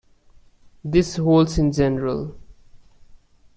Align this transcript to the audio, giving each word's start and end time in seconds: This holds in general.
This 0.83 1.17
holds 1.17 1.59
in 1.59 1.71
general. 1.71 2.35